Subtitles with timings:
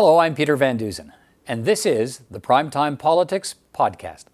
[0.00, 1.12] Hello, I'm Peter Van Dusen,
[1.44, 4.26] and this is the Primetime Politics Podcast.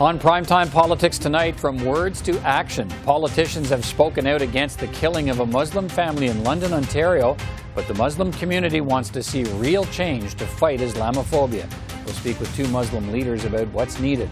[0.00, 5.28] On primetime politics tonight, from words to action, politicians have spoken out against the killing
[5.28, 7.36] of a Muslim family in London, Ontario,
[7.74, 11.70] but the Muslim community wants to see real change to fight Islamophobia.
[12.04, 14.28] We'll speak with two Muslim leaders about what's needed.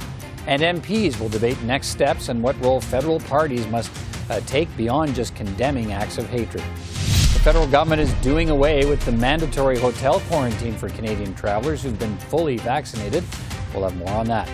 [0.46, 3.90] And MPs will debate next steps and what role federal parties must
[4.30, 6.64] uh, take beyond just condemning acts of hatred.
[6.64, 11.98] The federal government is doing away with the mandatory hotel quarantine for Canadian travelers who've
[11.98, 13.24] been fully vaccinated.
[13.72, 14.48] We'll have more on that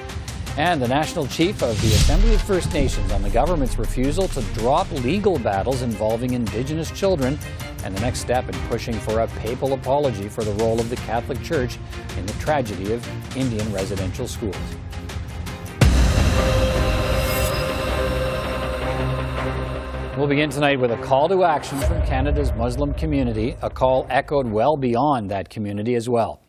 [0.56, 4.41] and the National Chief of the Assembly of First Nations on the government's refusal to
[4.55, 7.38] drop legal battles involving Indigenous children
[7.84, 10.97] and the next step in pushing for a papal apology for the role of the
[10.97, 11.77] Catholic Church
[12.16, 14.56] in the tragedy of Indian residential schools.
[20.17, 24.47] We'll begin tonight with a call to action from Canada's Muslim community, a call echoed
[24.47, 26.41] well beyond that community as well.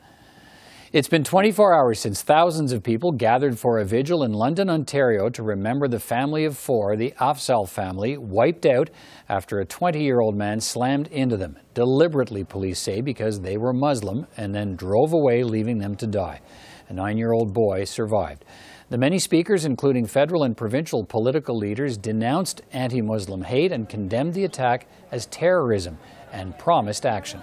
[0.97, 5.29] It's been 24 hours since thousands of people gathered for a vigil in London, Ontario
[5.29, 8.89] to remember the family of four, the Afzaal family, wiped out
[9.29, 13.73] after a 20 year old man slammed into them, deliberately, police say, because they were
[13.73, 16.41] Muslim, and then drove away, leaving them to die.
[16.89, 18.43] A nine year old boy survived.
[18.89, 24.33] The many speakers, including federal and provincial political leaders, denounced anti Muslim hate and condemned
[24.33, 25.99] the attack as terrorism
[26.31, 27.39] and promised action.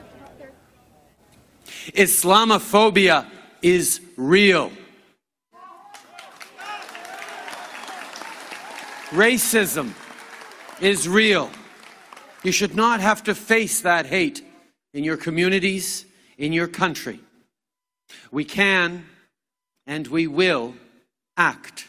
[1.95, 3.27] Islamophobia
[3.65, 4.71] is real.
[9.09, 9.95] Racism
[10.83, 11.51] is real.
[12.43, 14.43] You should not have to face that hate
[14.93, 16.05] in your communities,
[16.37, 17.21] in your country.
[18.31, 19.07] We can
[19.87, 20.75] and we will
[21.39, 21.87] act.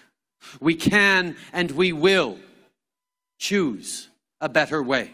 [0.62, 2.38] We can and we will
[3.38, 4.08] choose
[4.40, 5.12] a better way.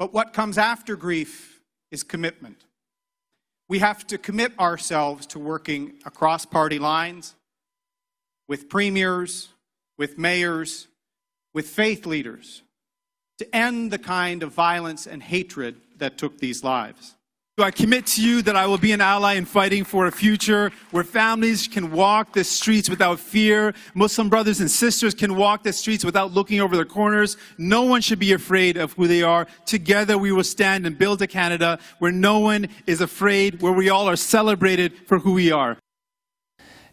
[0.00, 1.60] But what comes after grief
[1.92, 2.64] is commitment.
[3.68, 7.34] We have to commit ourselves to working across party lines
[8.46, 9.48] with premiers,
[9.96, 10.88] with mayors,
[11.54, 12.62] with faith leaders
[13.38, 17.16] to end the kind of violence and hatred that took these lives.
[17.62, 20.72] I commit to you that I will be an ally in fighting for a future
[20.90, 23.74] where families can walk the streets without fear.
[23.94, 27.36] Muslim brothers and sisters can walk the streets without looking over their corners.
[27.56, 29.46] No one should be afraid of who they are.
[29.66, 33.88] Together we will stand and build a Canada where no one is afraid, where we
[33.88, 35.78] all are celebrated for who we are.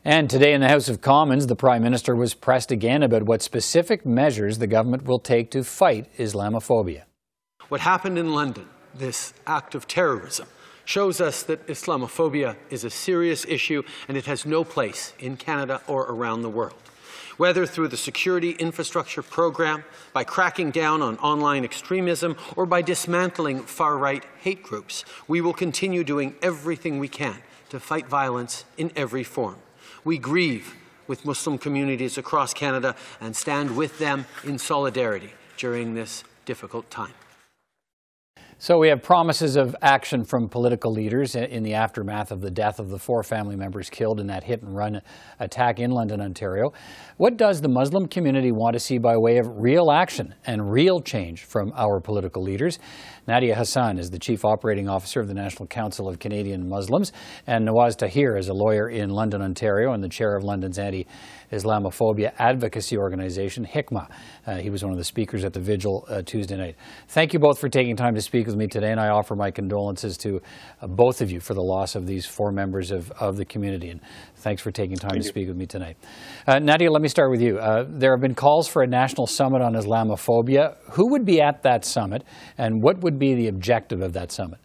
[0.06, 3.42] And today in the House of Commons, the Prime Minister was pressed again about what
[3.42, 7.06] specific measures the government will take to fight Islamophobia.
[7.70, 10.48] What happened in London this act of terrorism
[10.86, 15.82] shows us that Islamophobia is a serious issue and it has no place in Canada
[15.88, 16.74] or around the world.
[17.38, 23.62] Whether through the Security Infrastructure Program, by cracking down on online extremism, or by dismantling
[23.62, 27.38] far right hate groups, we will continue doing everything we can
[27.70, 29.56] to fight violence in every form.
[30.04, 30.76] We grieve
[31.08, 37.14] with Muslim communities across Canada and stand with them in solidarity during this difficult time.
[38.64, 42.78] So we have promises of action from political leaders in the aftermath of the death
[42.78, 45.02] of the four family members killed in that hit and run
[45.40, 46.72] attack in London, Ontario.
[47.18, 51.02] What does the Muslim community want to see by way of real action and real
[51.02, 52.78] change from our political leaders?
[53.28, 57.14] Nadia Hassan is the Chief Operating Officer of the National Council of Canadian Muslims,
[57.48, 61.08] and Nawaz Tahir is a lawyer in London, Ontario, and the chair of London's anti
[61.52, 64.10] Islamophobia advocacy organization, Hikma.
[64.48, 66.76] Uh, he was one of the speakers at the vigil uh, Tuesday night.
[67.10, 69.52] Thank you both for taking time to speak with me today, and I offer my
[69.52, 70.42] condolences to
[70.82, 73.90] uh, both of you for the loss of these four members of, of the community.
[73.90, 74.02] And
[74.38, 75.30] thanks for taking time Thank to you.
[75.30, 75.98] speak with me tonight.
[76.48, 77.58] Uh, Nadia, let me start with you.
[77.58, 80.76] Uh, there have been calls for a national summit on Islamophobia.
[80.92, 82.24] Who would be at that summit,
[82.58, 84.60] and what would be the objective of that summit?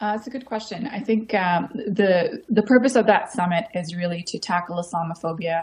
[0.00, 0.88] Uh, it's a good question.
[0.88, 5.62] I think um, the the purpose of that summit is really to tackle Islamophobia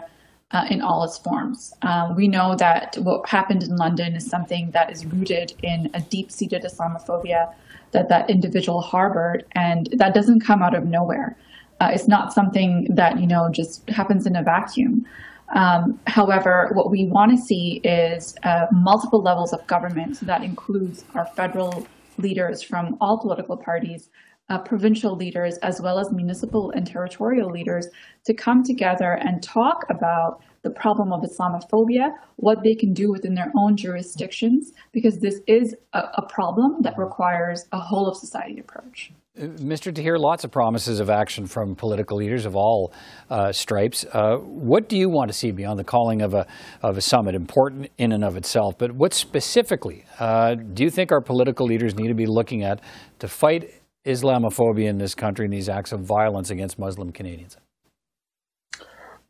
[0.52, 1.72] uh, in all its forms.
[1.82, 6.00] Uh, we know that what happened in London is something that is rooted in a
[6.00, 7.52] deep-seated Islamophobia
[7.92, 11.36] that that individual harbored, and that doesn't come out of nowhere.
[11.80, 15.06] Uh, it's not something that you know just happens in a vacuum.
[15.54, 20.16] Um, however, what we want to see is uh, multiple levels of government.
[20.16, 21.86] So that includes our federal
[22.18, 24.10] leaders from all political parties,
[24.50, 27.88] uh, provincial leaders as well as municipal and territorial leaders
[28.26, 33.34] to come together and talk about the problem of Islamophobia, what they can do within
[33.34, 38.60] their own jurisdictions, because this is a, a problem that requires a whole of society
[38.60, 39.10] approach.
[39.38, 39.94] Mr.
[39.94, 42.92] Tahir, lots of promises of action from political leaders of all
[43.30, 44.04] uh, stripes.
[44.12, 46.46] Uh, what do you want to see beyond the calling of a,
[46.82, 47.34] of a summit?
[47.34, 51.94] Important in and of itself, but what specifically uh, do you think our political leaders
[51.94, 52.80] need to be looking at
[53.20, 57.56] to fight Islamophobia in this country and these acts of violence against Muslim Canadians?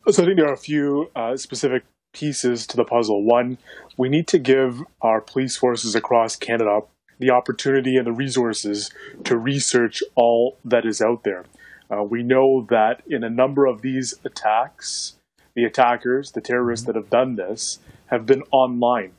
[0.09, 3.25] So I think there are a few uh, specific pieces to the puzzle.
[3.25, 3.59] One,
[3.97, 6.81] we need to give our police forces across Canada
[7.19, 8.91] the opportunity and the resources
[9.25, 11.45] to research all that is out there.
[11.91, 15.17] Uh, we know that in a number of these attacks,
[15.55, 19.13] the attackers, the terrorists that have done this, have been online.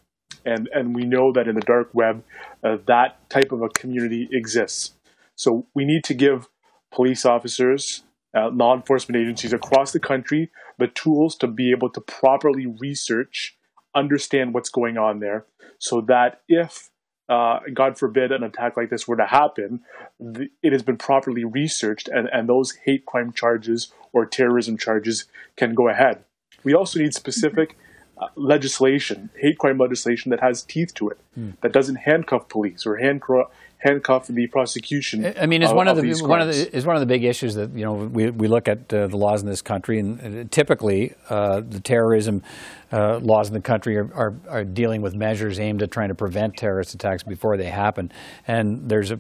[0.46, 2.24] And, and we know that in the dark web,
[2.64, 4.94] uh, that type of a community exists.
[5.42, 6.48] So we need to give
[6.92, 8.04] police officers,
[8.38, 13.58] uh, law enforcement agencies across the country the tools to be able to properly research,
[13.96, 15.46] understand what's going on there,
[15.80, 16.92] so that if
[17.28, 19.82] uh, God forbid, an attack like this were to happen,
[20.20, 25.26] the, it has been properly researched, and, and those hate crime charges or terrorism charges
[25.56, 26.24] can go ahead.
[26.64, 27.78] We also need specific
[28.20, 31.60] uh, legislation, hate crime legislation that has teeth to it, mm.
[31.62, 33.48] that doesn't handcuff police or handcuff
[33.82, 35.34] handcuff the prosecution.
[35.40, 37.24] I mean, is one of, of the one of the is one of the big
[37.24, 40.22] issues that you know we we look at uh, the laws in this country, and
[40.22, 42.44] uh, typically uh, the terrorism
[42.92, 46.16] uh, laws in the country are, are, are, dealing with measures aimed at trying to
[46.16, 48.12] prevent terrorist attacks before they happen.
[48.48, 49.20] And there's a,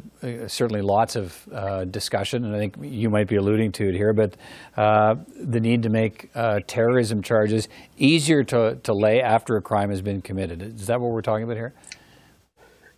[0.49, 4.13] certainly lots of uh, discussion, and I think you might be alluding to it here,
[4.13, 4.35] but
[4.77, 6.31] uh, the need to make
[6.67, 7.67] terrorism charges
[7.97, 10.61] easier to to lay after a crime has been committed.
[10.61, 11.73] Is that what we're talking about here?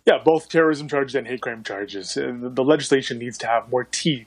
[0.06, 2.16] Yeah, both terrorism charges and hate crime charges.
[2.16, 4.26] Uh, the legislation needs to have more teeth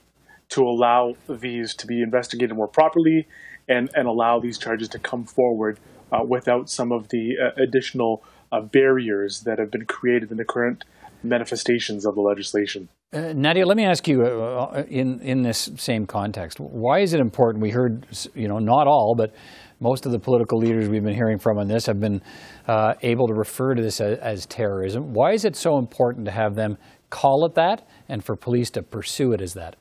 [0.50, 3.28] to allow these to be investigated more properly
[3.68, 5.78] and, and allow these charges to come forward
[6.10, 10.44] uh, without some of the uh, additional uh, barriers that have been created in the
[10.44, 10.84] current
[11.22, 12.88] manifestations of the legislation.
[13.12, 17.20] Uh, Nadia, let me ask you, uh, in in this same context, why is it
[17.20, 17.62] important?
[17.62, 19.34] We heard, you know, not all, but
[19.80, 22.20] most of the political leaders we've been hearing from on this have been
[22.66, 25.14] uh, able to refer to this as, as, terrorism.
[25.14, 26.78] Why is it so important to have them
[27.10, 29.76] call it that and for police to pursue it as that?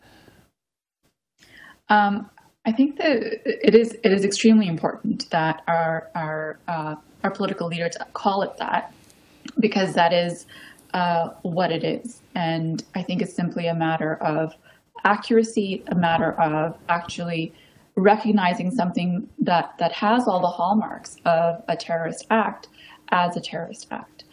[1.89, 2.29] Um,
[2.65, 7.67] I think that it is it is extremely important that our our uh, our political
[7.67, 8.93] leaders call it that
[9.59, 10.45] because that is
[10.93, 14.53] uh, what it is, and I think it's simply a matter of
[15.05, 17.53] accuracy, a matter of actually
[17.97, 22.69] recognizing something that, that has all the hallmarks of a terrorist act
[23.09, 24.23] as a terrorist act.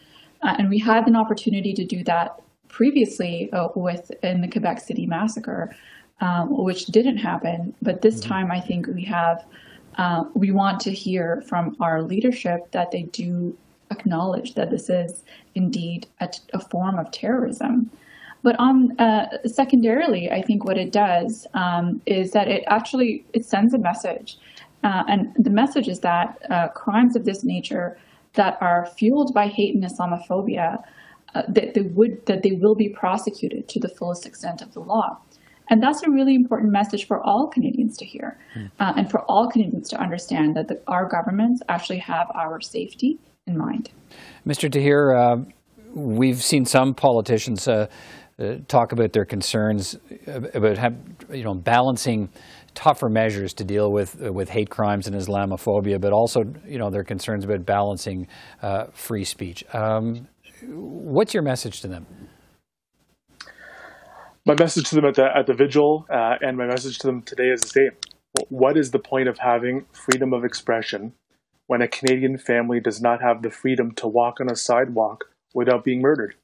[0.42, 4.80] Uh, and we had an opportunity to do that previously uh, with in the Quebec
[4.80, 5.74] City massacre,
[6.20, 7.74] um, which didn't happen.
[7.80, 8.28] But this mm-hmm.
[8.28, 9.44] time, I think we have
[9.96, 13.56] uh, we want to hear from our leadership that they do
[13.90, 15.24] acknowledge that this is
[15.54, 17.90] indeed a, a form of terrorism.
[18.44, 23.46] But on uh, secondarily, I think what it does um, is that it actually it
[23.46, 24.36] sends a message,
[24.84, 27.98] uh, and the message is that uh, crimes of this nature
[28.34, 30.76] that are fueled by hate and Islamophobia,
[31.34, 34.80] uh, that they would that they will be prosecuted to the fullest extent of the
[34.80, 35.18] law.
[35.70, 38.70] And that's a really important message for all Canadians to hear, mm.
[38.78, 43.56] and for all Canadians to understand that the, our governments actually have our safety in
[43.56, 43.88] mind.
[44.46, 44.70] Mr.
[44.70, 45.38] Tahir, uh,
[45.94, 47.86] we've seen some politicians uh,
[48.66, 49.96] talk about their concerns
[50.26, 50.96] about have,
[51.30, 52.28] you know balancing
[52.74, 56.90] tougher measures to deal with uh, with hate crimes and Islamophobia, but also you know
[56.90, 58.26] their concerns about balancing
[58.62, 59.64] uh, free speech.
[59.74, 60.26] Um,
[60.66, 62.06] what's your message to them?
[64.46, 67.22] My message to them at the at the vigil uh, and my message to them
[67.22, 67.90] today is the same.
[68.48, 71.12] What is the point of having freedom of expression
[71.68, 75.84] when a Canadian family does not have the freedom to walk on a sidewalk without
[75.84, 76.34] being murdered?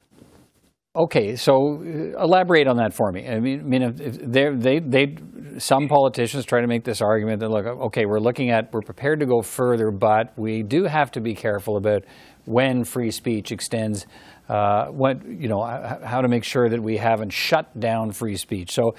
[0.96, 3.28] Okay, so uh, elaborate on that for me.
[3.28, 5.16] I mean, I mean, if, they, they,
[5.58, 9.20] some politicians try to make this argument that look, okay, we're looking at, we're prepared
[9.20, 12.02] to go further, but we do have to be careful about
[12.44, 14.06] when free speech extends,
[14.48, 18.72] uh, what you know, how to make sure that we haven't shut down free speech.
[18.72, 18.96] So,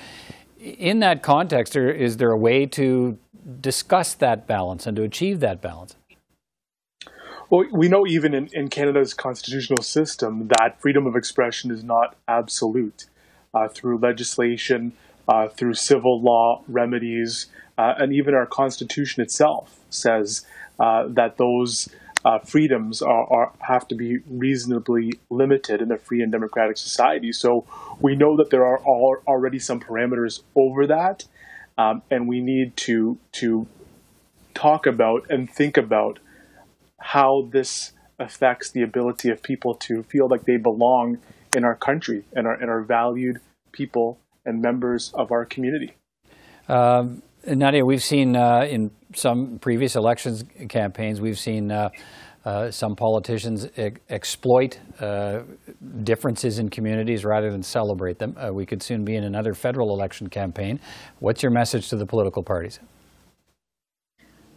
[0.60, 3.18] in that context, is there a way to
[3.60, 5.98] discuss that balance and to achieve that balance?
[7.52, 12.16] Well, we know even in, in Canada's constitutional system that freedom of expression is not
[12.28, 13.08] absolute.
[13.54, 14.94] Uh, through legislation,
[15.28, 20.46] uh, through civil law remedies, uh, and even our constitution itself says
[20.80, 21.90] uh, that those
[22.24, 27.34] uh, freedoms are, are, have to be reasonably limited in a free and democratic society.
[27.34, 27.66] So
[28.00, 31.26] we know that there are all, already some parameters over that,
[31.78, 33.68] um, and we need to to
[34.54, 36.20] talk about and think about
[37.02, 41.18] how this affects the ability of people to feel like they belong
[41.56, 43.38] in our country and are, and are valued
[43.72, 45.96] people and members of our community.
[46.70, 51.90] Um, Nadia, we've seen uh, in some previous elections campaigns, we've seen uh,
[52.46, 55.42] uh, some politicians e exploit uh,
[56.04, 58.36] differences in communities rather than celebrate them.
[58.38, 60.80] Uh, we could soon be in another federal election campaign.
[61.20, 62.80] What's your message to the political parties?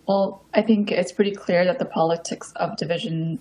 [0.06, 3.38] Well, I think it's pretty clear that the politics of division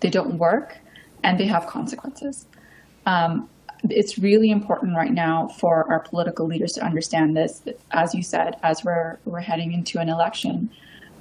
[0.00, 0.78] they don't work
[1.22, 2.46] and they have consequences.
[3.06, 3.48] Um,
[3.90, 7.62] it's really important right now for our political leaders to understand this.
[7.90, 10.70] As you said, as we're we're heading into an election,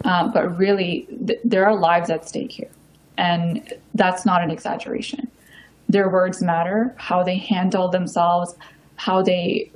[0.03, 2.71] um, but really th- there are lives at stake here,
[3.17, 5.29] and that's not an exaggeration.
[5.89, 6.95] Their words matter.
[6.97, 8.55] How they handle themselves,
[8.97, 9.71] how they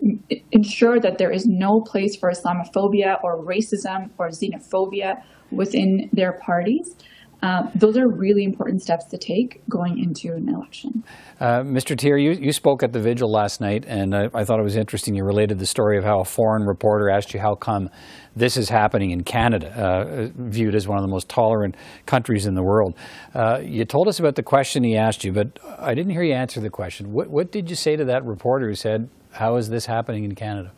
[0.52, 5.22] ensure that there is no place for Islamophobia or racism or xenophobia
[5.52, 6.96] within their parties.
[7.42, 11.04] Uh, those are really important steps to take going into an election.
[11.40, 11.98] Uh, Mr.
[11.98, 14.76] Tahir, you, you spoke at the vigil last night, and I, I, thought it was
[14.76, 15.16] interesting.
[15.16, 17.90] You related the story of how a foreign reporter asked you how come
[18.36, 22.56] this is happening in Canada, uh, viewed as one of the most tolerant countries in
[22.56, 22.94] the world.
[23.34, 26.34] Uh, you told us about the question he asked you, but I didn't hear you
[26.34, 27.14] answer the question.
[27.14, 30.36] What, what did you say to that reporter who said, How is this happening in
[30.36, 30.74] Canada?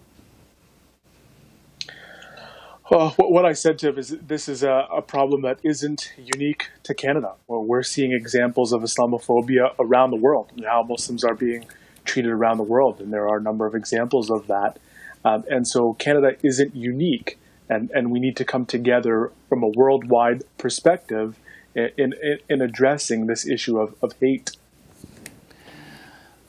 [2.92, 6.68] Well, what I said to him is this is a, a, problem that isn't unique
[6.84, 7.36] to Canada.
[7.48, 11.66] Well, we're seeing examples of Islamophobia around the world, and how Muslims are being
[12.04, 14.78] treated around the world, and there are a number of examples of that.
[15.24, 19.70] Um, and so Canada isn't unique, and, and we need to come together from a
[19.70, 21.40] worldwide perspective
[21.74, 24.58] in, in, in addressing this issue of, of hate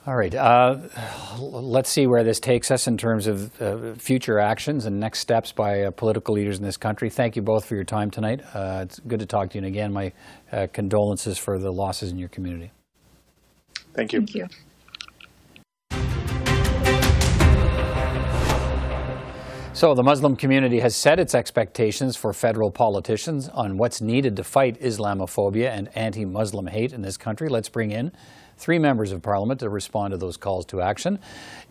[0.05, 0.35] all right.
[0.35, 0.79] Uh,
[1.39, 5.53] let's see where this takes us in terms of uh, future actions and next steps
[5.53, 7.09] by uh, political leaders in this country.
[7.09, 8.41] Thank you both for your time tonight.
[8.53, 9.59] Uh, it's good to talk to you.
[9.59, 10.11] And again, my
[10.51, 12.71] uh, condolences for the losses in your community.
[13.93, 14.19] Thank you.
[14.19, 14.47] Thank you.
[19.71, 24.43] So, the Muslim community has set its expectations for federal politicians on what's needed to
[24.43, 27.49] fight Islamophobia and anti Muslim hate in this country.
[27.49, 28.11] Let's bring in
[28.57, 31.19] three members of parliament to respond to those calls to action.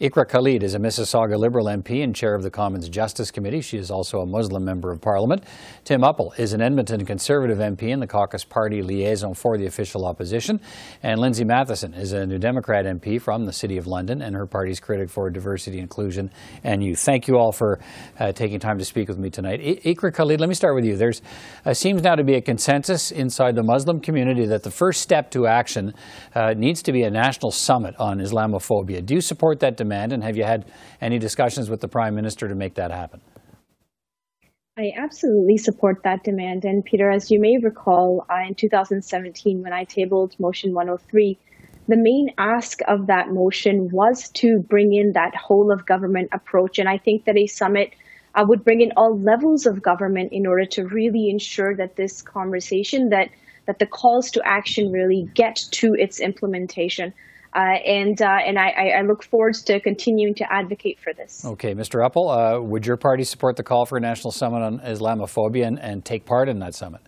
[0.01, 3.61] Iqra Khalid is a Mississauga Liberal MP and chair of the Commons Justice Committee.
[3.61, 5.45] She is also a Muslim member of parliament.
[5.85, 10.05] Tim Uppal is an Edmonton Conservative MP and the caucus party liaison for the official
[10.05, 10.61] opposition.
[11.03, 14.47] And Lindsay Mathyssen is a New Democrat MP from the City of London and her
[14.47, 16.31] party's critic for diversity, inclusion,
[16.65, 16.99] and youth.
[17.01, 17.79] Thank you all for
[18.19, 19.61] uh, taking time to speak with me tonight.
[19.61, 20.97] I- Iqra Khalid, let me start with you.
[20.97, 21.13] There
[21.65, 25.31] uh, seems now to be a consensus inside the Muslim community that the first step
[25.33, 25.95] to action
[26.35, 29.05] uh, needs to be a national summit on Islamophobia.
[29.05, 30.65] Do you support that demand, and have you had
[31.01, 33.21] any discussions with the Prime Minister to make that happen?
[34.79, 36.65] I absolutely support that demand.
[36.65, 41.39] And Peter, as you may recall, uh, in 2017, when I tabled Motion 103,
[41.89, 46.79] the main ask of that motion was to bring in that whole of government approach.
[46.79, 47.93] And I think that a summit
[48.35, 52.23] uh, would bring in all levels of government in order to really ensure that this
[52.23, 53.29] conversation that
[53.67, 57.13] that the calls to action really get to its implementation.
[57.55, 61.45] Uh, and uh, and I, I, look forward to continuing to advocate for this.
[61.45, 62.01] Okay, Mr.
[62.01, 65.79] Uppal, uh, would your party support the call for a national summit on Islamophobia and,
[65.79, 67.03] and take part in that summit?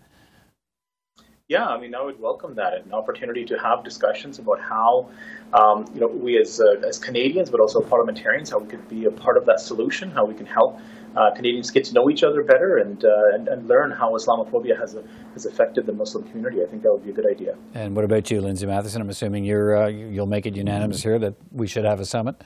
[1.49, 5.11] Yeah, I mean, I would welcome that an opportunity to have discussions about how,
[5.55, 9.07] um, you know, we as uh, as Canadians, but also parliamentarians, how we could be
[9.07, 10.79] a part of that solution, how we can help
[11.17, 14.79] uh, Canadians get to know each other better and, uh, and, and learn how Islamophobia
[14.79, 14.97] has
[15.33, 16.63] has affected the Muslim community.
[16.63, 17.57] I think that would be a good idea.
[17.75, 19.01] And what about you, Lindsay Mathyssen?
[19.01, 22.43] I'm assuming you're uh, you'll make it unanimous here that we should have a summit.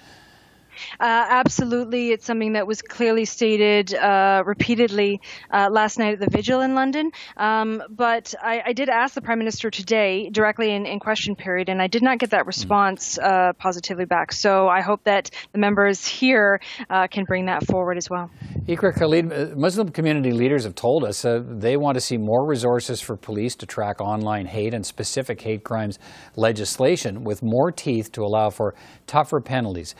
[1.01, 2.11] Uh, absolutely.
[2.11, 5.21] It's something that was clearly stated uh, repeatedly
[5.51, 7.11] uh, last night at the vigil in London.
[7.37, 11.69] Um, but I, I, did ask the Prime Minister today directly in, in question period,
[11.69, 14.33] and I did not get that response uh, positively back.
[14.33, 18.31] So I hope that the members here uh, can bring that forward as well.
[18.67, 23.01] Iqra Khalid, uh, Muslim community leaders have told us they want to see more resources
[23.01, 25.99] for police to track online hate and specific hate crimes
[26.37, 28.75] legislation with more teeth to allow for
[29.07, 29.95] tougher penalties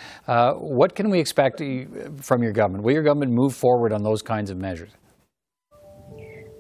[0.69, 1.63] what can we expect
[2.21, 2.85] from your government?
[2.85, 4.91] Will your government move forward on those kinds of measures?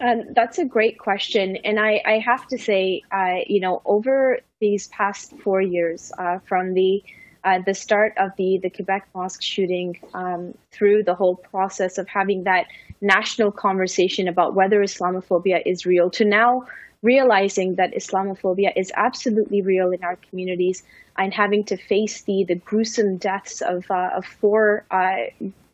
[0.00, 4.38] Um, that's a great question, and I, I have to say, uh, you know, over
[4.60, 7.02] these past four years, uh, from the
[7.44, 12.06] uh, the start of the the Quebec mosque shooting um, through the whole process of
[12.06, 12.66] having that
[13.00, 16.64] national conversation about whether Islamophobia is real, to now
[17.02, 20.82] realizing that Islamophobia is absolutely real in our communities,
[21.16, 25.16] and having to face the the gruesome deaths of uh, of four uh,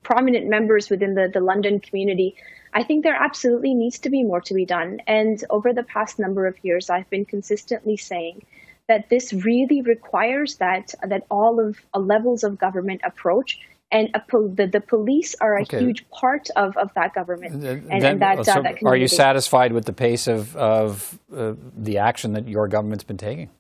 [0.03, 2.35] prominent members within the the London community.
[2.73, 5.01] I think there absolutely needs to be more to be done.
[5.07, 8.45] And over the past number of years, I've been consistently saying
[8.89, 13.61] that this really requires that that all of uh, levels of government approach
[13.95, 15.79] and pol- the, the police are a Okay.
[15.79, 17.63] huge part of, of that government.
[17.63, 21.19] Th- and, then- and that, uh, that are you satisfied with the pace of, of
[21.35, 23.51] uh, the action that your government's been taking?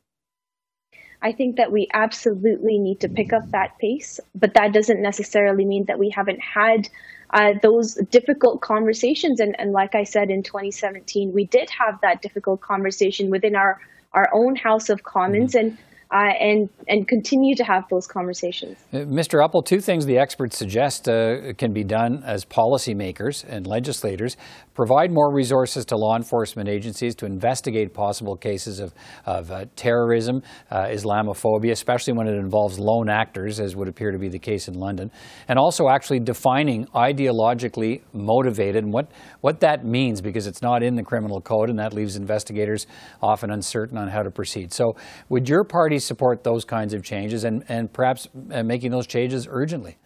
[1.22, 5.64] I think that we absolutely need to pick up that pace, but that doesn't necessarily
[5.64, 6.88] mean that we haven't had
[7.30, 9.40] uh, those difficult conversations.
[9.40, 13.80] And, and like I said in 2017, we did have that difficult conversation within our,
[14.12, 15.78] our own House of Commons and,
[16.14, 18.78] uh, and, and continue to have those conversations.
[18.92, 19.44] Uh, Mr.
[19.44, 24.36] Uppal, two things the experts suggest uh, can be done as policymakers and legislators.
[24.74, 28.94] Provide more resources to law enforcement agencies to investigate possible cases of,
[29.26, 34.18] of uh, terrorism, uh, Islamophobia, especially when it involves lone actors, as would appear to
[34.18, 35.10] be the case in London.
[35.48, 40.94] And also actually defining ideologically motivated and what, what that means, because it's not in
[40.94, 42.86] the criminal code, and that leaves investigators
[43.20, 44.72] often uncertain on how to proceed.
[44.72, 44.94] So,
[45.28, 49.46] would your party support those kinds of changes and, and perhaps uh, making those changes
[49.50, 49.96] urgently?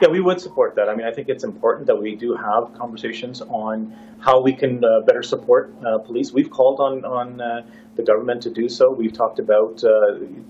[0.00, 0.88] Yeah, we would support that.
[0.88, 4.82] I mean, I think it's important that we do have conversations on how we can
[4.82, 6.32] uh, better support uh, police.
[6.32, 8.90] We've called on on uh, the government to do so.
[8.90, 9.90] We've talked about uh,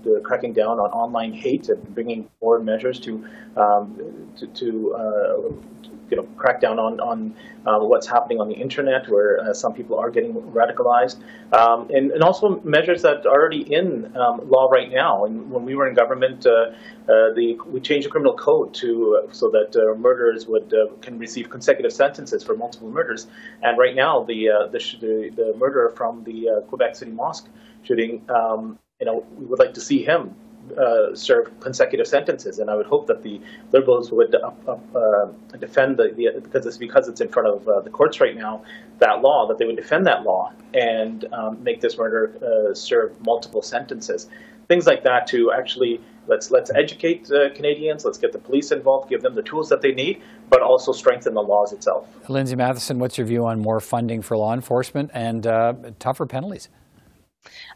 [0.03, 3.25] the cracking down on online hate and bringing forward measures to
[3.57, 7.33] um, to, to uh, you know crack down on on
[7.65, 11.17] uh, what's happening on the internet, where uh, some people are getting radicalized,
[11.53, 15.25] um, and and also measures that are already in um, law right now.
[15.25, 19.23] And when we were in government, uh, uh, the we changed the criminal code to
[19.23, 23.27] uh, so that uh, murderers would can receive consecutive sentences for multiple murders.
[23.63, 27.47] And right now, the the, the the murderer from the Quebec City mosque
[27.83, 30.35] shooting, um, you know, we would like to see him
[30.77, 33.41] uh, serve consecutive sentences, and I would hope that the
[33.71, 35.27] Liberals would uh, uh,
[35.59, 38.63] defend the, the because it's because it's in front of uh, the courts right now
[38.99, 43.13] that law that they would defend that law and um, make this murder uh, serve
[43.25, 44.29] multiple sentences,
[44.67, 49.09] things like that to actually let's let's educate uh, Canadians, let's get the police involved,
[49.09, 52.07] give them the tools that they need, but also strengthen the laws itself.
[52.29, 56.69] Lindsay Mathyssen, what's your view on more funding for law enforcement and uh, tougher penalties?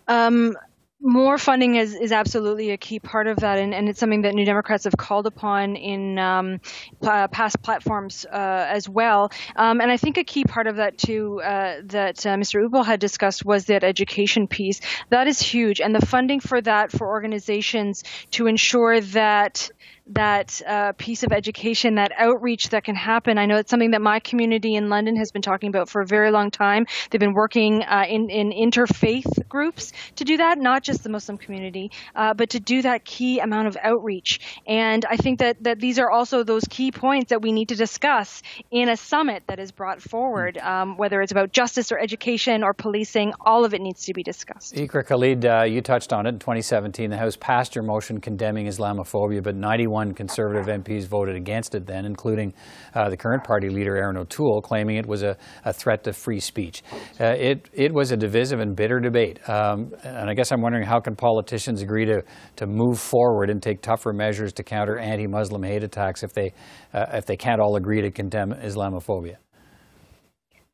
[0.08, 0.56] Um,
[1.02, 4.34] more funding is, is absolutely a key part of that, and, and it's something that
[4.34, 6.60] New Democrats have called upon in um,
[7.02, 9.32] past platforms uh, as well.
[9.56, 12.66] Um, and I think a key part of that too uh, that uh, Mr.
[12.66, 14.82] Uppal had discussed was that education piece.
[15.10, 19.70] That is huge, and the funding for that for organizations to ensure that
[20.08, 23.38] that uh, piece of education, that outreach that can happen.
[23.38, 26.06] I know it's something that my community in London has been talking about for a
[26.06, 26.86] very long time.
[27.10, 31.38] They've been working uh, in, in interfaith groups to do that, not just the Muslim
[31.40, 34.40] community, uh, but to do that key amount of outreach.
[34.68, 37.76] And I think that, that these are also those key points that we need to
[37.76, 42.64] discuss in a summit that is brought forward, um, whether it's about justice or education
[42.64, 44.76] or policing, all of it needs to be discussed.
[44.76, 47.10] Iqra Khalid, uh, you touched on it in 2017.
[47.10, 51.86] The House passed your motion condemning Islamophobia, but 91 One conservative MPs voted against it
[51.86, 52.54] then, including
[52.94, 56.42] uh, the current party leader, Erin O'Toole, claiming it was a, a threat to free
[56.42, 56.84] speech.
[57.20, 59.38] Uh, it, it was a divisive and bitter debate.
[59.48, 62.24] Um, and I guess I'm wondering how can politicians agree to,
[62.58, 66.52] to move forward and take tougher measures to counter anti-Muslim hate attacks if they,
[66.94, 69.38] uh, if they can't all agree to condemn Islamophobia?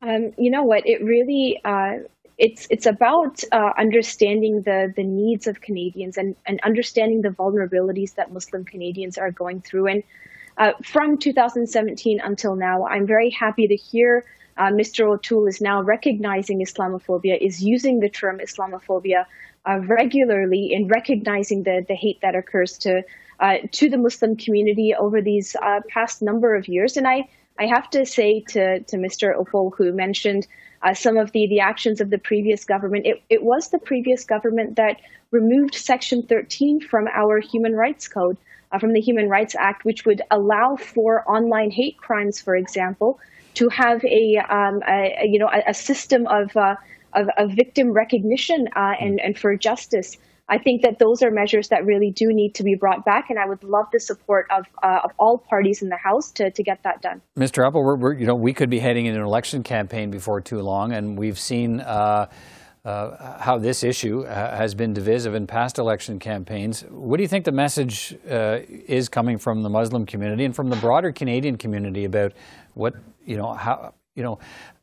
[0.02, 0.82] Um, you know what?
[0.84, 2.08] It really uh,
[2.38, 8.14] it's it's about uh, understanding the the needs of Canadians and and understanding the vulnerabilities
[8.14, 9.86] that Muslim Canadians are going through.
[9.88, 10.02] And
[10.58, 14.24] uh, from 2017 until now, I'm very happy to hear
[14.56, 15.10] uh, Mr.
[15.10, 19.24] O'Toole is now recognizing Islamophobia, is using the term Islamophobia
[19.66, 23.02] uh, regularly in recognizing the the hate that occurs to
[23.40, 26.96] uh, to the Muslim community over these uh, past number of years.
[26.96, 29.34] And I I have to say to to Mr.
[29.34, 30.46] O'Toole, who mentioned
[30.82, 33.06] uh, some of the, the actions of the previous government.
[33.06, 38.36] It, it was the previous government that removed Section 13 from our Human Rights Code,
[38.70, 43.20] uh, from the Human Rights Act, which would allow for online hate crimes, for example,
[43.54, 46.76] to have a, um, a you know a, a system of, uh,
[47.12, 50.16] of, of victim recognition uh, and and for justice.
[50.48, 53.38] I think that those are measures that really do need to be brought back, and
[53.38, 56.62] I would love the support of, uh, of all parties in the House to, to
[56.62, 57.22] get that done.
[57.38, 57.68] Mr.
[57.68, 60.60] Uppal, we're, we're, you know, we could be heading into an election campaign before too
[60.60, 62.26] long, and we've seen uh,
[62.84, 66.82] uh, how this issue uh, has been divisive in past election campaigns.
[66.90, 70.68] What do you think the message uh, is coming from the Muslim community and from
[70.68, 72.32] the broader Canadian community about
[72.74, 74.40] what you know how you know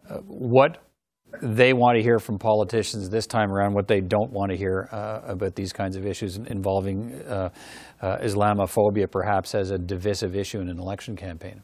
[0.09, 0.77] uh, what
[1.41, 4.89] they want to hear from politicians this time around, what they don't want to hear
[4.91, 7.49] uh, about these kinds of issues involving uh,
[8.01, 11.61] uh, Islamophobia, perhaps as a divisive issue in an election campaign?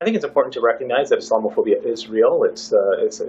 [0.00, 2.42] I think it's important to recognize that Islamophobia is real.
[2.44, 3.22] It's uh, it's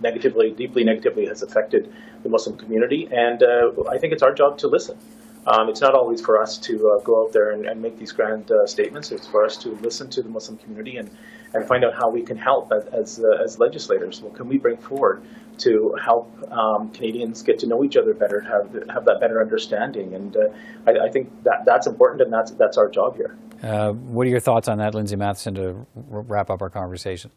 [0.00, 4.58] negatively, deeply negatively has affected the Muslim community, and uh, I think it's our job
[4.58, 4.98] to listen.
[5.46, 8.12] um, it's not always for us to uh, go out there and, and make these
[8.12, 9.10] grand uh, statements.
[9.10, 11.10] It's for us to listen to the Muslim community and,
[11.54, 14.20] and find out how we can help as, as, uh, as legislators.
[14.20, 15.22] What can we bring forward
[15.58, 20.14] to help um, Canadians get to know each other better, have, have that better understanding?
[20.14, 20.48] And uh,
[20.86, 23.36] I, I, think that that's important and that's, that's our job here.
[23.62, 27.30] Uh, what are your thoughts on that, Lindsay Mathyssen, to wrap up our conversation?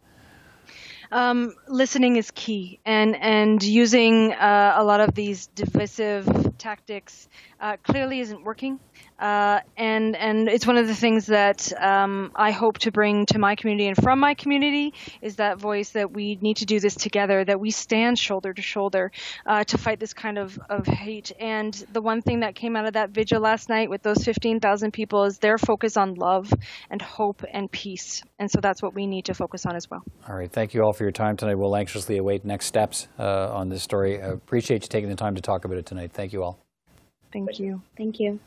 [1.12, 7.28] Um, listening is key, and and using uh, a lot of these divisive tactics
[7.60, 8.80] uh, clearly isn't working.
[9.18, 13.40] Uh, and and it's one of the things that um, I hope to bring to
[13.40, 16.96] my community and from my community is that voice that we need to do this
[16.96, 19.12] together, that we stand shoulder to shoulder
[19.46, 21.32] uh, to fight this kind of, of hate.
[21.40, 24.92] And the one thing that came out of that vigil last night with those 15,000
[24.92, 26.52] people is their focus on love
[26.90, 28.22] and hope and peace.
[28.38, 30.04] And so that's what we need to focus on as well.
[30.28, 30.52] All right.
[30.52, 31.56] Thank you all for your time tonight.
[31.56, 34.22] We'll anxiously await next steps uh, on this story.
[34.22, 36.12] I appreciate you taking the time to talk about it tonight.
[36.12, 36.45] Thank you all.
[37.36, 37.82] Thank you.
[37.98, 38.40] Thank you.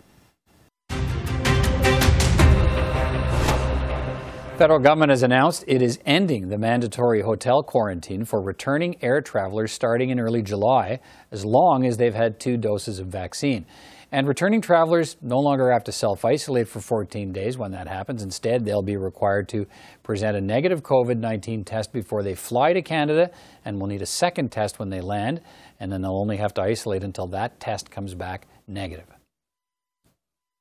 [4.57, 9.71] federal government has announced it is ending the mandatory hotel quarantine for returning air travelers
[9.71, 10.99] starting in early July,
[11.31, 13.65] as long as they've had two doses of vaccine.
[14.11, 18.25] And returning travelers no longer have to self isolate for 14 days when that happens.
[18.25, 19.67] Instead, they'll be required to
[20.03, 23.31] present a negative COVID 19 test before they fly to Canada
[23.65, 25.41] and will need a second test when they land.
[25.79, 29.07] And then they'll only have to isolate until that test comes back negative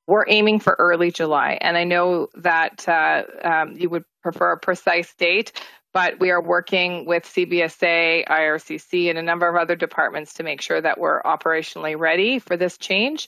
[0.07, 1.57] we're aiming for early July.
[1.61, 5.51] And I know that uh, um, you would prefer a precise date,
[5.93, 10.61] but we are working with CBSA, IRCC, and a number of other departments to make
[10.61, 13.27] sure that we're operationally ready for this change.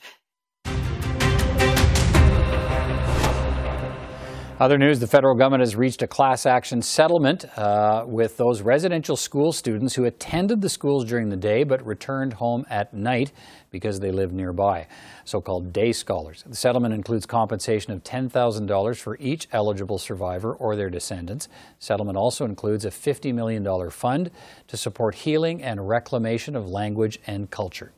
[4.59, 9.15] Other news, the federal government has reached a class action settlement uh, with those residential
[9.15, 13.31] school students who attended the schools during the day but returned home at night
[13.71, 14.85] because they live nearby,
[15.23, 16.43] so-called day scholars.
[16.45, 21.47] The settlement includes compensation of $10,000 for each eligible survivor or their descendants.
[21.79, 24.29] Settlement also includes a $50 million fund
[24.67, 27.93] to support healing and reclamation of language and culture.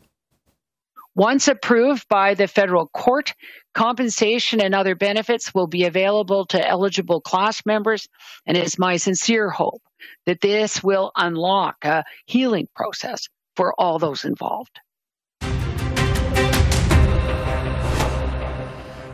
[1.15, 3.33] Once approved by the federal court,
[3.73, 8.07] compensation and other benefits will be available to eligible class members,
[8.45, 9.81] and it is my sincere hope
[10.25, 14.79] that this will unlock a healing process for all those involved.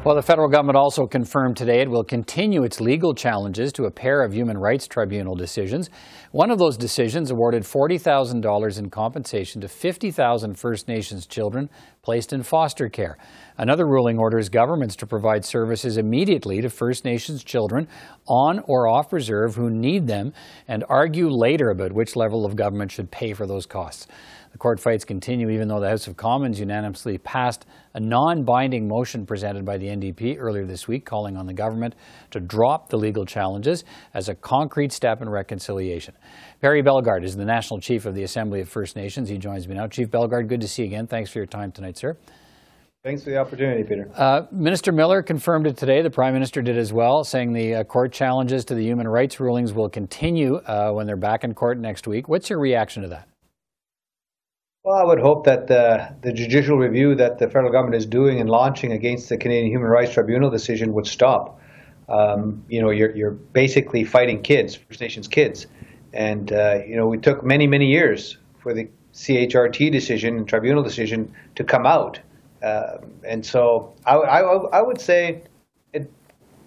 [0.08, 3.91] Well, the federal government also confirmed today it will continue its legal challenges to a
[3.91, 5.89] pair of human rights tribunal decisions.
[6.32, 11.70] One of those decisions awarded $40,000 in compensation to 50,000 First Nations children
[12.04, 13.17] placed in foster care.
[13.58, 17.89] Another ruling orders governments to provide services immediately to First Nations children
[18.30, 20.32] on or off reserve who need them
[20.70, 24.08] and argue later about which level of government should pay for those costs.
[24.58, 29.24] The court fights continue even though the House of Commons unanimously passed a non-binding motion
[29.24, 31.93] presented by the NDP earlier this week calling on the government
[32.32, 33.84] to drop the legal challenges
[34.15, 36.15] as a concrete step in reconciliation.
[36.60, 39.30] Perry Bellegarde is the National Chief of the Assembly of First Nations.
[39.30, 39.86] He joins me now.
[39.86, 41.06] Chief Bellegarde, good to see you again.
[41.06, 42.17] Thanks for your time tonight, sir.
[43.04, 44.10] Thanks for the opportunity, Peter.
[44.15, 46.02] Uh, Minister Miller confirmed it today.
[46.02, 49.39] The Prime Minister did as well, saying the uh, court challenges to the human rights
[49.39, 52.28] rulings will continue uh, when they're back in court next week.
[52.28, 53.28] What's your reaction to that?
[54.88, 58.39] Well, I would hope that the, the judicial review that the federal government is doing
[58.39, 61.60] and launching against the Canadian Human Rights Tribunal decision would stop.
[62.08, 65.67] Um, you know, you're, you're basically fighting kids, First Nations kids.
[66.13, 71.34] And, uh, you know, we took many, many years for the CHRT decision tribunal decision
[71.56, 72.21] to come out.
[72.63, 75.41] Uh, and so I, I, I would say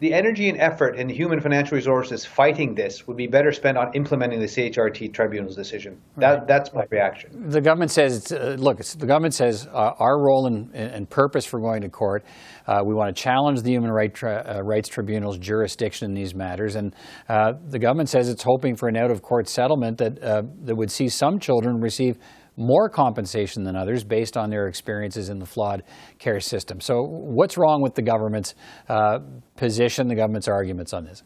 [0.01, 3.93] the energy and effort and human financial resources fighting this would be better spent on
[3.95, 6.01] implementing the CHRT tribunal's decision.
[6.17, 6.47] That, right.
[6.47, 7.51] That's my reaction.
[7.51, 11.61] The government says, uh, look, the government says uh, our role and, and, purpose for
[11.61, 12.25] going to court,
[12.67, 16.35] uh, we want to challenge the Human right tri uh, Rights Tribunal's jurisdiction in these
[16.35, 16.77] matters.
[16.77, 16.95] And
[17.29, 21.09] uh, the government says it's hoping for an out-of-court settlement that, uh, that would see
[21.09, 22.17] some children receive
[22.61, 25.83] more compensation than others based on their experiences in the flawed
[26.19, 26.81] care system.
[26.81, 28.55] So, what's wrong with the government's
[28.89, 29.21] uh,
[29.57, 31.23] position, the government's arguments on this?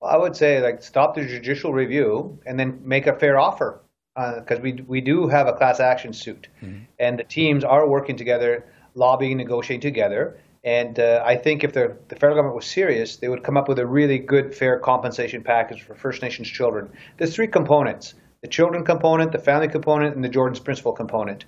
[0.00, 3.80] Well, I would say, like, stop the judicial review and then make a fair offer,
[4.14, 6.80] because uh, we we do have a class action suit, mm-hmm.
[6.98, 10.38] and the teams are working together, lobbying, negotiating together.
[10.64, 13.68] And uh, I think if the, the federal government was serious, they would come up
[13.68, 16.90] with a really good, fair compensation package for First Nations children.
[17.16, 21.44] There's three components the children component, the family component, and the Jordan's Principle component.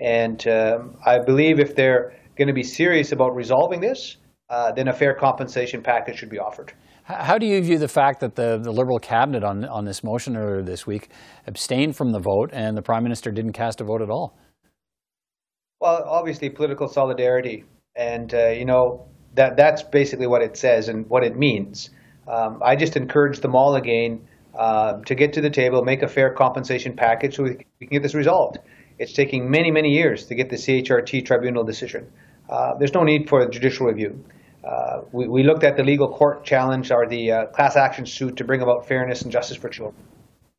[0.00, 4.16] And um, I believe if they're going to be serious about resolving this,
[4.48, 6.72] uh, then a fair compensation package should be offered.
[7.04, 10.36] How do you view the fact that the, the Liberal cabinet on, on this motion
[10.36, 11.08] earlier this week
[11.46, 14.36] abstained from the vote and the Prime Minister didn't cast a vote at all?
[15.80, 21.08] Well, obviously, political solidarity, and uh, you know that that's basically what it says and
[21.08, 21.90] what it means.
[22.26, 24.26] Um, I just encourage them all again
[24.58, 27.96] uh, to get to the table, make a fair compensation package, so we, we, can
[27.96, 28.58] get this resolved.
[28.98, 32.10] It's taking many, many years to get the CHRT tribunal decision.
[32.48, 34.24] Uh, there's no need for judicial review.
[34.64, 38.36] Uh, we, we, looked at the legal court challenge or the uh, class action suit
[38.36, 40.02] to bring about fairness and justice for children.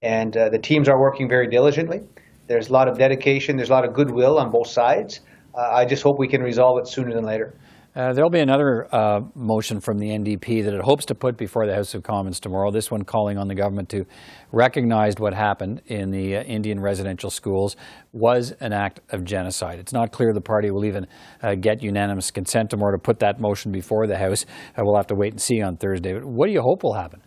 [0.02, 2.02] And uh, the teams are working very diligently.
[2.48, 5.22] There's a lot of dedication, there's a lot of goodwill on both sides.
[5.54, 7.56] Uh, I just hope we can resolve it sooner than later.
[7.98, 11.66] Uh, there'll be another uh, motion from the NDP that it hopes to put before
[11.66, 12.70] the House of Commons tomorrow.
[12.70, 14.06] This one calling on the government to
[14.52, 17.76] recognize what happened in the uh, Indian residential schools
[18.14, 19.80] was an act of genocide.
[19.80, 21.08] It's not clear the party will even
[21.42, 24.46] uh, get unanimous consent tomorrow to put that motion before the House.
[24.78, 26.14] Uh, we'll have to wait and see on Thursday.
[26.14, 27.24] But what do you hope will happen?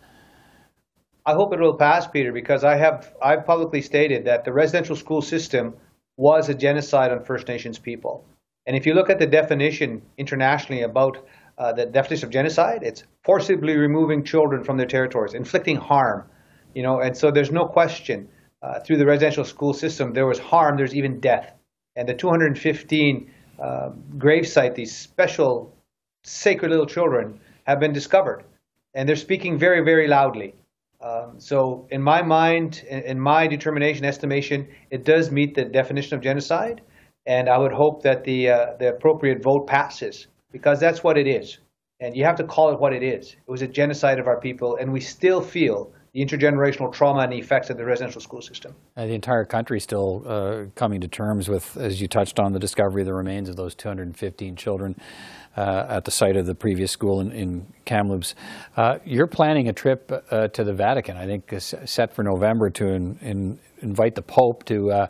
[1.25, 4.95] I hope it will pass, Peter, because I have I've publicly stated that the residential
[4.95, 5.73] school system
[6.15, 8.23] was a genocide on First Nations people.
[8.67, 11.25] And if you look at the definition internationally about
[11.57, 16.29] uh, the definition of genocide, it's forcibly removing children from their territories, inflicting harm.
[16.73, 18.29] You know, and so there's no question
[18.61, 21.53] uh, through the residential school system there was harm, there's even death.
[21.95, 25.75] And the 215 uh, grave site, these special
[26.23, 28.43] sacred little children, have been discovered,
[28.93, 30.55] and they're speaking very, very loudly.
[31.01, 36.15] Um, so, in my mind, in, in my determination, estimation, it does meet the definition
[36.15, 36.81] of genocide
[37.25, 41.27] and I would hope that the uh, the appropriate vote passes because that's what it
[41.27, 41.59] is,
[41.99, 43.31] and you have to call it what it is.
[43.31, 47.31] It was a genocide of our people, and we still feel the intergenerational trauma and
[47.31, 48.75] the effects of the residential school system.
[48.97, 52.59] Uh, the entire country still uh, coming to terms with, as you touched on, the
[52.59, 54.95] discovery of the remains of those 215 children
[55.55, 58.35] uh, at the site of the previous school in, in Kamloops.
[58.75, 62.87] Uh, you're planning a trip uh, to the Vatican, I think, set for November to
[62.89, 65.07] in, in invite the Pope to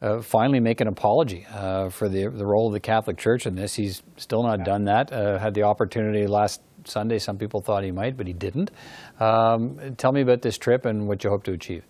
[0.00, 3.54] uh, finally make an apology uh, for the, the role of the Catholic Church in
[3.54, 3.74] this.
[3.74, 5.12] He's still not done that.
[5.12, 7.18] Uh, had the opportunity last Sunday.
[7.18, 8.70] Some people thought he might, but he didn't.
[9.18, 11.84] Um, tell me about this trip and what you hope to achieve.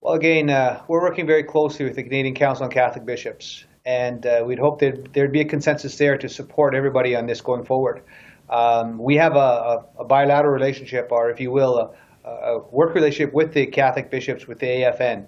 [0.00, 4.24] Well, again, uh, we're working very closely with the Canadian Council on Catholic Bishops, and
[4.26, 7.64] uh, we'd hope that there'd be a consensus there to support everybody on this going
[7.64, 8.02] forward.
[8.50, 11.78] Um, we have a, a, a, bilateral relationship, or if you will,
[12.24, 15.24] a, a work relationship with the Catholic bishops, with the AFN.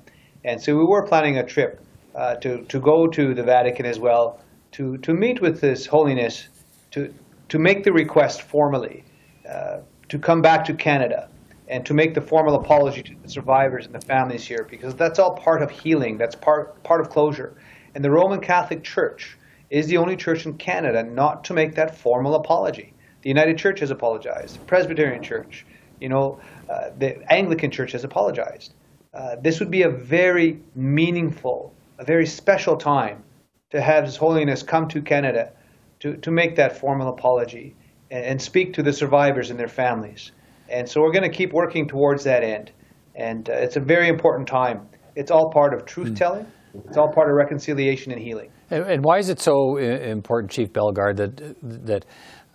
[0.47, 3.99] And so we were planning a trip uh, to, to go to the Vatican as
[3.99, 4.41] well,
[4.73, 6.49] to, to meet with His Holiness,
[6.93, 7.13] to,
[7.49, 9.05] to make the request formally,
[9.47, 9.79] uh,
[10.09, 11.29] to come back to Canada,
[11.67, 15.19] and to make the formal apology to the survivors and the families here, because that's
[15.19, 17.57] all part of healing, that's part, part of closure.
[17.97, 19.37] And the Roman Catholic Church
[19.71, 22.95] is the only church in Canada not to make that formal apology.
[23.23, 25.67] The United Church has apologized, the Presbyterian Church,
[26.01, 26.39] you know,
[26.71, 28.75] uh, the Anglican Church has apologized.
[29.17, 33.23] Uh, this would be a very meaningful, a very special time
[33.71, 35.53] to have His Holiness come to Canada
[36.01, 37.75] to, to make that formal apology
[38.11, 40.33] and, and speak to the survivors and their families.
[40.69, 42.73] And so we're going to keep working towards that end.
[43.15, 44.87] And uh, it's a very important time.
[45.15, 46.45] It's all part of truth telling.
[46.45, 46.87] Mm.
[46.87, 48.51] It's all part of reconciliation and healing.
[48.71, 52.05] And, and why is it so important, Chief Bellegarde, that that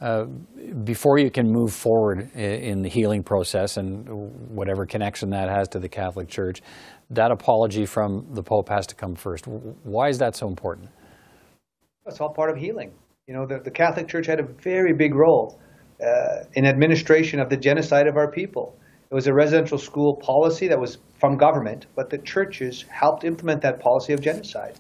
[0.02, 0.26] uh,
[0.84, 4.08] before you can move forward in the healing process and
[4.50, 6.62] whatever connection that has to the Catholic Church,
[7.12, 9.46] that apology from the Pope has to come first.
[9.48, 10.90] Why is that so important?
[12.08, 12.92] It's all part of healing.
[13.28, 15.60] You know, the, the Catholic Church had a very big role
[16.02, 18.76] uh, in administration of the genocide of our people.
[19.12, 23.62] It was a residential school policy that was from government, but the churches helped implement
[23.62, 24.80] that policy of genocide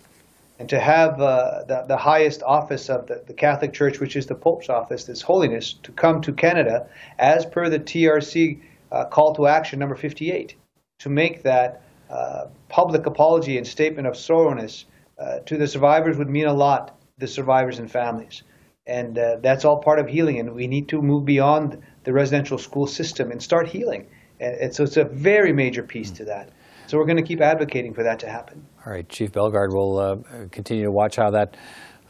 [0.61, 4.27] and to have uh, the, the highest office of the, the Catholic Church, which is
[4.27, 9.33] the Pope's office, His Holiness, to come to Canada as per the TRC uh, call
[9.33, 10.53] to action number 58,
[10.99, 14.85] to make that uh, public apology and statement of sorrowness
[15.17, 18.43] uh, to the survivors would mean a lot the survivors and families.
[18.85, 22.59] And uh, that's all part of healing, and we need to move beyond the residential
[22.59, 24.05] school system and start healing.
[24.39, 26.49] And, and so it's a very major piece to that.
[26.85, 28.67] So we're going to keep advocating for that to happen.
[28.85, 30.15] All right, Chief Bellegarde, we'll uh,
[30.51, 31.55] continue to watch how that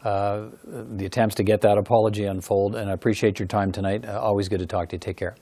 [0.04, 2.74] uh, the attempts to get that apology unfold.
[2.74, 4.04] And I appreciate your time tonight.
[4.04, 5.00] Uh, always good to talk to you.
[5.00, 5.36] Take care.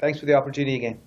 [0.00, 1.00] Thanks for the opportunity again.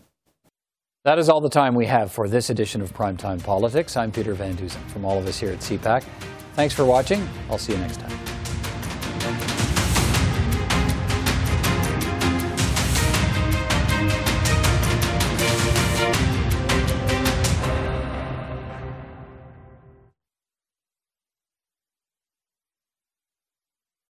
[1.05, 3.95] That is all the time we have for this edition of Primetime Politics.
[3.95, 6.03] I'm Peter Van Dusen from all of us here at CPAC.
[6.53, 7.27] Thanks for watching.
[7.49, 8.24] I'll see you next time.